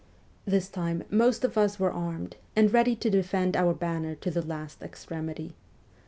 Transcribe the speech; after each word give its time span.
This 0.45 0.67
time 0.67 1.03
most 1.11 1.45
of 1.45 1.59
us 1.59 1.79
were 1.79 1.89
WESTERN 1.89 2.01
EUROPE 2.01 2.13
205 2.31 2.35
armed, 2.55 2.65
and 2.65 2.73
ready 2.73 2.95
to 2.95 3.09
defend 3.11 3.55
our 3.55 3.75
banner 3.75 4.15
to 4.15 4.31
the 4.31 4.41
last 4.41 4.81
extremity. 4.81 5.53